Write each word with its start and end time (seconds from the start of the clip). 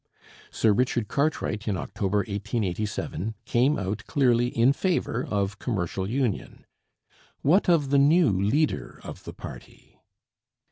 Sir 0.49 0.73
Richard 0.73 1.07
Cartwright 1.09 1.67
in 1.67 1.77
October 1.77 2.25
1887 2.27 3.35
came 3.45 3.77
out 3.77 4.03
clearly 4.07 4.47
in 4.47 4.73
favour 4.73 5.23
of 5.29 5.59
commercial 5.59 6.09
union. 6.09 6.65
What 7.43 7.69
of 7.69 7.91
the 7.91 7.99
new 7.99 8.31
leader 8.31 8.99
of 9.03 9.25
the 9.25 9.33
party? 9.33 9.99